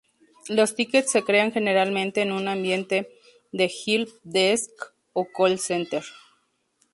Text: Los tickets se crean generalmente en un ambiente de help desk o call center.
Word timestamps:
Los 0.49 0.73
tickets 0.73 1.11
se 1.11 1.23
crean 1.23 1.51
generalmente 1.51 2.23
en 2.23 2.31
un 2.31 2.47
ambiente 2.47 3.11
de 3.51 3.71
help 3.85 4.09
desk 4.23 4.71
o 5.13 5.27
call 5.31 5.59
center. 5.59 6.03